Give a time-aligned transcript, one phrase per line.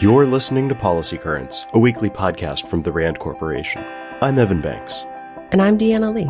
[0.00, 3.84] You're listening to Policy Currents, a weekly podcast from the RAND Corporation.
[4.20, 5.06] I'm Evan Banks.
[5.52, 6.28] And I'm Deanna Lee.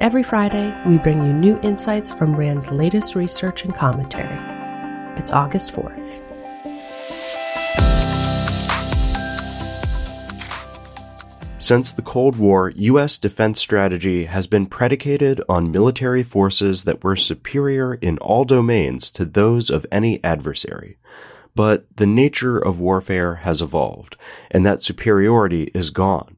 [0.00, 4.38] Every Friday, we bring you new insights from RAND's latest research and commentary.
[5.18, 6.22] It's August 4th.
[11.58, 13.18] Since the Cold War, U.S.
[13.18, 19.26] defense strategy has been predicated on military forces that were superior in all domains to
[19.26, 20.96] those of any adversary.
[21.54, 24.16] But the nature of warfare has evolved,
[24.50, 26.36] and that superiority is gone.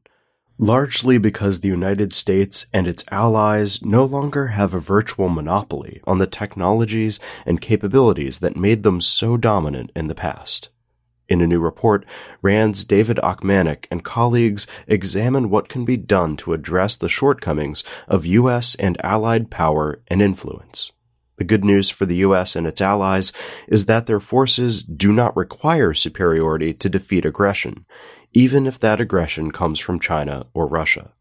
[0.59, 6.17] Largely because the United States and its allies no longer have a virtual monopoly on
[6.17, 10.69] the technologies and capabilities that made them so dominant in the past.
[11.29, 12.05] In a new report,
[12.41, 18.25] RAND's David Ochmanek and colleagues examine what can be done to address the shortcomings of
[18.25, 18.75] U.S.
[18.75, 20.93] and allied power and influence.
[21.37, 23.31] The good news for the US and its allies
[23.67, 27.85] is that their forces do not require superiority to defeat aggression,
[28.33, 31.13] even if that aggression comes from China or Russia.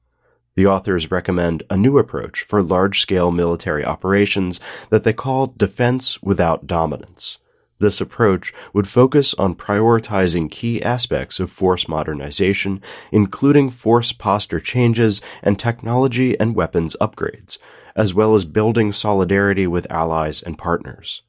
[0.55, 4.58] The authors recommend a new approach for large scale military operations
[4.89, 7.39] that they call defense without dominance.
[7.79, 12.81] This approach would focus on prioritizing key aspects of force modernization,
[13.13, 17.59] including force posture changes and technology and weapons upgrades,
[17.95, 21.23] as well as building solidarity with allies and partners.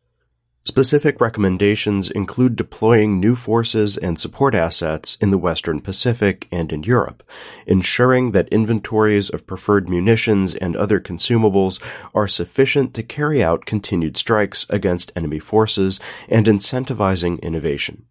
[0.67, 6.83] Specific recommendations include deploying new forces and support assets in the Western Pacific and in
[6.83, 7.23] Europe,
[7.65, 11.81] ensuring that inventories of preferred munitions and other consumables
[12.13, 18.05] are sufficient to carry out continued strikes against enemy forces, and incentivizing innovation.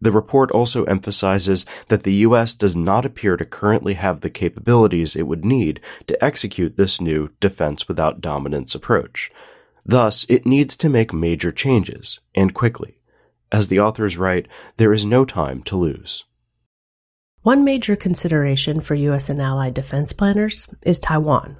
[0.00, 2.54] The report also emphasizes that the U.S.
[2.54, 7.30] does not appear to currently have the capabilities it would need to execute this new
[7.40, 9.32] defense without dominance approach.
[9.84, 12.98] Thus, it needs to make major changes, and quickly.
[13.50, 16.24] As the authors write, there is no time to lose.
[17.42, 19.28] One major consideration for U.S.
[19.28, 21.58] and allied defense planners is Taiwan.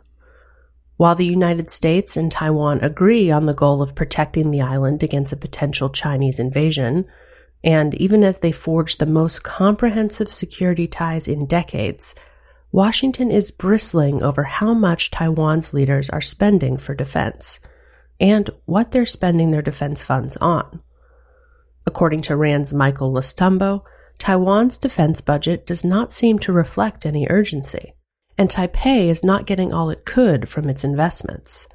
[0.97, 5.33] While the United States and Taiwan agree on the goal of protecting the island against
[5.33, 7.07] a potential Chinese invasion,
[7.65, 12.15] and even as they forge the most comprehensive security ties in decades,
[12.71, 17.59] Washington is bristling over how much Taiwan's leaders are spending for defense
[18.23, 20.81] and what they're spending their defense funds on.
[21.85, 23.83] According to RAND's Michael Lostumbo,
[24.19, 27.95] Taiwan's defense budget does not seem to reflect any urgency,
[28.39, 31.67] and Taipei is not getting all it could from its investments.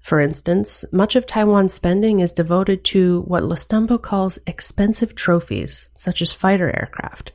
[0.00, 6.20] For instance, much of Taiwan's spending is devoted to what Lostumbo calls expensive trophies, such
[6.20, 7.30] as fighter aircraft,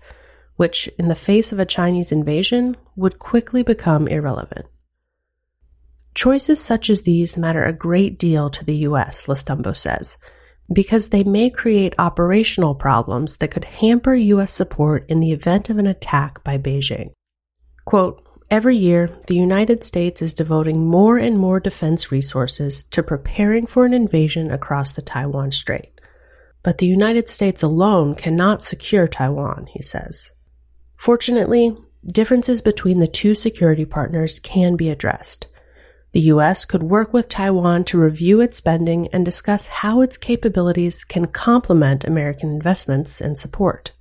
[0.58, 4.66] which, in the face of a Chinese invasion, would quickly become irrelevant.
[6.18, 10.18] Choices such as these matter a great deal to the US, Lostumbo says,
[10.74, 15.78] because they may create operational problems that could hamper US support in the event of
[15.78, 17.12] an attack by Beijing.
[17.86, 23.68] Quote, Every year, the United States is devoting more and more defense resources to preparing
[23.68, 26.02] for an invasion across the Taiwan Strait.
[26.64, 30.32] But the United States alone cannot secure Taiwan, he says.
[30.96, 31.78] Fortunately,
[32.12, 35.46] differences between the two security partners can be addressed.
[36.18, 36.66] The U.S.
[36.66, 42.06] could work with Taiwan to review its spending and discuss how its capabilities can complement
[42.06, 43.92] American investments and support.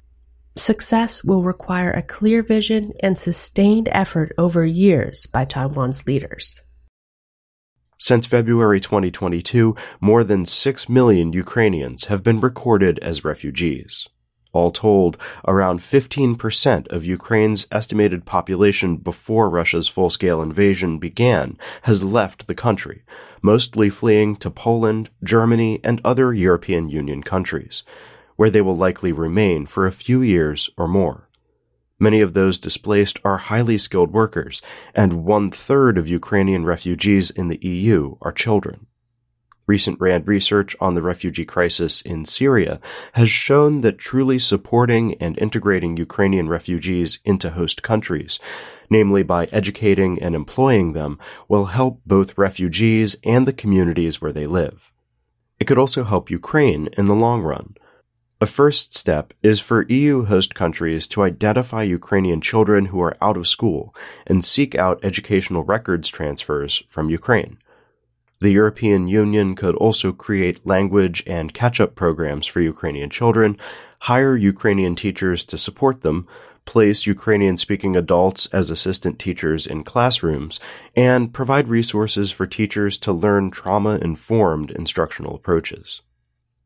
[0.57, 6.59] Success will require a clear vision and sustained effort over years by Taiwan's leaders.
[7.99, 14.09] Since February 2022, more than 6 million Ukrainians have been recorded as refugees.
[14.57, 22.47] All told, around 15% of Ukraine's estimated population before Russia's full-scale invasion began has left
[22.47, 23.05] the country,
[23.43, 27.85] mostly fleeing to Poland, Germany, and other European Union countries
[28.37, 31.29] where they will likely remain for a few years or more.
[31.99, 34.61] Many of those displaced are highly skilled workers,
[34.95, 38.87] and one third of Ukrainian refugees in the EU are children.
[39.69, 42.81] Recent RAND research on the refugee crisis in Syria
[43.15, 48.39] has shown that truly supporting and integrating Ukrainian refugees into host countries,
[48.89, 51.19] namely by educating and employing them,
[51.49, 54.93] will help both refugees and the communities where they live.
[55.59, 57.75] It could also help Ukraine in the long run.
[58.41, 63.37] A first step is for EU host countries to identify Ukrainian children who are out
[63.37, 63.95] of school
[64.29, 67.59] and seek out educational records transfers from Ukraine.
[68.39, 73.57] The European Union could also create language and catch-up programs for Ukrainian children,
[74.01, 76.27] hire Ukrainian teachers to support them,
[76.67, 80.61] place Ukrainian-speaking adults as assistant teachers in classrooms,
[80.95, 86.03] and provide resources for teachers to learn trauma-informed instructional approaches.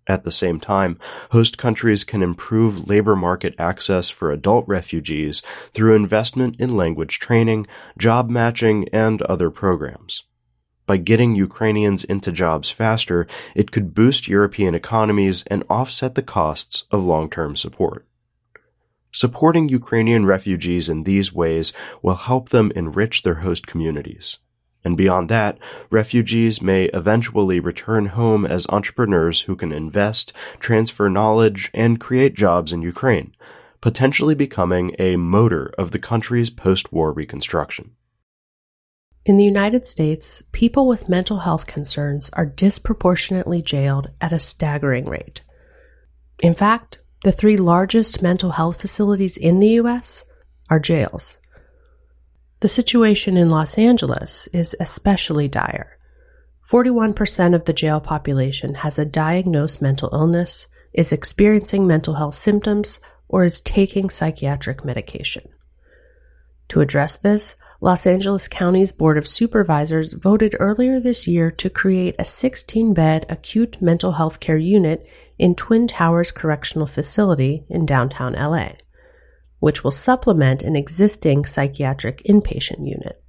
[0.08, 0.98] At the same time,
[1.30, 5.40] host countries can improve labor market access for adult refugees
[5.72, 10.24] through investment in language training, job matching, and other programs.
[10.90, 16.82] By getting Ukrainians into jobs faster, it could boost European economies and offset the costs
[16.90, 18.08] of long-term support.
[19.12, 21.72] Supporting Ukrainian refugees in these ways
[22.02, 24.38] will help them enrich their host communities.
[24.82, 25.60] And beyond that,
[25.90, 32.72] refugees may eventually return home as entrepreneurs who can invest, transfer knowledge, and create jobs
[32.72, 33.32] in Ukraine,
[33.80, 37.92] potentially becoming a motor of the country's post-war reconstruction.
[39.26, 45.04] In the United States, people with mental health concerns are disproportionately jailed at a staggering
[45.04, 45.42] rate.
[46.42, 50.24] In fact, the three largest mental health facilities in the U.S.
[50.70, 51.38] are jails.
[52.60, 55.98] The situation in Los Angeles is especially dire.
[56.66, 63.00] 41% of the jail population has a diagnosed mental illness, is experiencing mental health symptoms,
[63.28, 65.48] or is taking psychiatric medication.
[66.70, 72.14] To address this, Los Angeles County's Board of Supervisors voted earlier this year to create
[72.18, 75.06] a 16 bed acute mental health care unit
[75.38, 78.72] in Twin Towers Correctional Facility in downtown LA
[79.60, 83.22] which will supplement an existing psychiatric inpatient unit.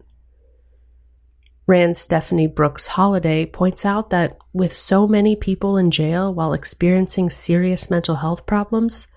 [1.68, 7.30] RAND's Stephanie Brooks Holliday points out that with so many people in jail while experiencing
[7.30, 9.08] serious mental health problems,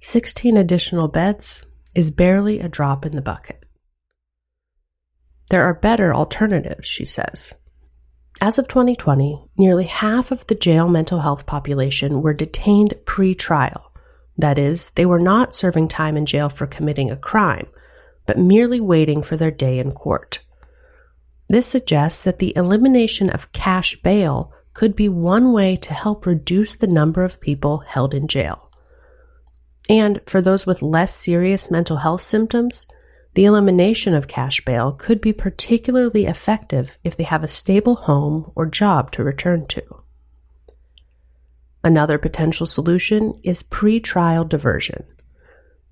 [0.00, 1.64] 16 additional beds
[1.94, 3.64] is barely a drop in the bucket.
[5.50, 7.54] There are better alternatives, she says.
[8.40, 13.88] As of 2020, nearly half of the jail mental health population were detained pre trial,
[14.38, 17.66] that is, they were not serving time in jail for committing a crime,
[18.24, 20.38] but merely waiting for their day in court.
[21.48, 26.76] This suggests that the elimination of cash bail could be one way to help reduce
[26.76, 28.70] the number of people held in jail.
[29.88, 32.86] And for those with less serious mental health symptoms,
[33.38, 38.50] the elimination of cash bail could be particularly effective if they have a stable home
[38.56, 39.80] or job to return to.
[41.84, 45.04] Another potential solution is pre-trial diversion.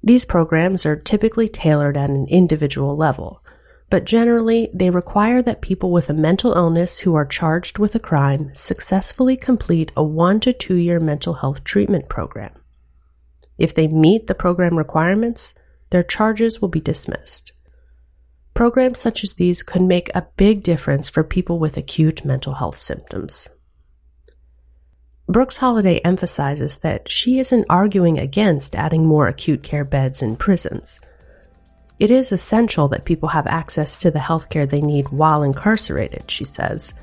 [0.02, 3.44] These programs are typically tailored at an individual level,
[3.90, 8.00] but generally they require that people with a mental illness who are charged with a
[8.00, 12.60] crime successfully complete a one to two year mental health treatment program.
[13.56, 15.54] If they meet the program requirements,
[15.90, 17.52] their charges will be dismissed.
[18.54, 22.78] Programs such as these could make a big difference for people with acute mental health
[22.78, 23.48] symptoms.
[25.28, 31.00] Brooks Holliday emphasizes that she isn't arguing against adding more acute care beds in prisons.
[31.98, 36.30] It is essential that people have access to the health care they need while incarcerated,
[36.30, 36.94] she says,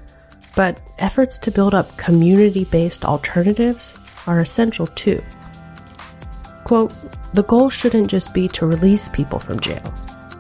[0.56, 5.21] but efforts to build up community based alternatives are essential too.
[6.63, 6.94] Quote,
[7.33, 9.94] the goal shouldn't just be to release people from jail,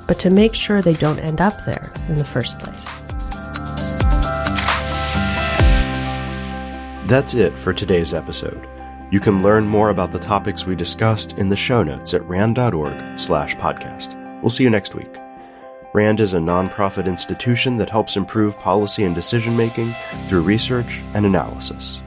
[0.07, 2.85] but to make sure they don't end up there in the first place.
[7.07, 8.67] That's it for today's episode.
[9.11, 13.19] You can learn more about the topics we discussed in the show notes at rand.org
[13.19, 14.19] slash podcast.
[14.41, 15.17] We'll see you next week.
[15.93, 19.93] RAND is a nonprofit institution that helps improve policy and decision making
[20.27, 22.01] through research and analysis.